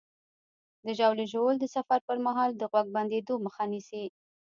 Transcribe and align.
د 0.85 0.87
ژاولې 0.97 1.25
ژوول 1.31 1.55
د 1.59 1.65
سفر 1.75 1.99
پر 2.07 2.17
مهال 2.27 2.51
د 2.55 2.61
غوږ 2.71 2.87
بندېدو 2.95 3.33
مخه 3.45 3.63
نیسي. 3.71 4.05